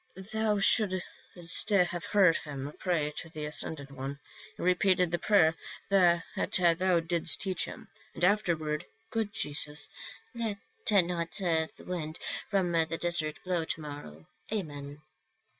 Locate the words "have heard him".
1.69-2.73